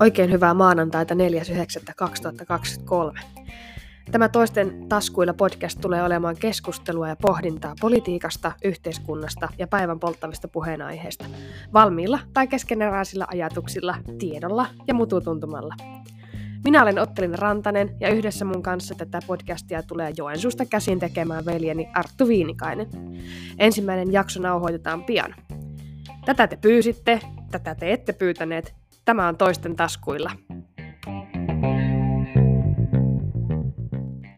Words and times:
Oikein 0.00 0.32
hyvää 0.32 0.54
maanantaita 0.54 1.14
4.9.2023. 1.14 3.20
Tämä 4.10 4.28
toisten 4.28 4.88
taskuilla 4.88 5.34
podcast 5.34 5.80
tulee 5.80 6.02
olemaan 6.02 6.36
keskustelua 6.36 7.08
ja 7.08 7.16
pohdintaa 7.16 7.74
politiikasta, 7.80 8.52
yhteiskunnasta 8.64 9.48
ja 9.58 9.66
päivän 9.66 10.00
polttavista 10.00 10.48
puheenaiheista. 10.48 11.24
Valmiilla 11.72 12.18
tai 12.32 12.48
keskeneräisillä 12.48 13.26
ajatuksilla, 13.30 13.96
tiedolla 14.18 14.66
ja 14.86 14.94
mututuntumalla. 14.94 15.74
Minä 16.64 16.82
olen 16.82 16.98
Ottelin 16.98 17.38
Rantanen 17.38 17.96
ja 18.00 18.08
yhdessä 18.08 18.44
mun 18.44 18.62
kanssa 18.62 18.94
tätä 18.94 19.20
podcastia 19.26 19.82
tulee 19.82 20.12
Joensuusta 20.16 20.66
käsin 20.66 20.98
tekemään 20.98 21.44
veljeni 21.44 21.88
Arttu 21.94 22.28
Viinikainen. 22.28 22.86
Ensimmäinen 23.58 24.12
jakso 24.12 24.42
nauhoitetaan 24.42 25.04
pian. 25.04 25.34
Tätä 26.24 26.46
te 26.46 26.56
pyysitte, 26.56 27.20
tätä 27.50 27.74
te 27.74 27.92
ette 27.92 28.12
pyytäneet, 28.12 28.79
Tämä 29.10 29.28
on 29.28 29.36
toisten 29.36 29.76
taskuilla. 29.76 30.30